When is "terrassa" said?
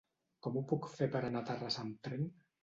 1.51-1.85